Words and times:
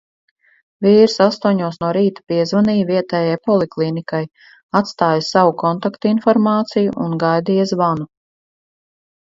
Vīrs 0.85 1.17
astoņos 1.25 1.77
no 1.83 1.91
rīta 1.97 2.23
piezvanīja 2.33 2.87
vietējai 2.93 3.37
poliklīnikai, 3.51 4.23
atstāja 4.83 5.29
savu 5.29 5.57
kontaktinformāciju 5.65 6.99
un 7.07 7.19
gaidīja 7.27 7.73
zvanu. 7.77 8.15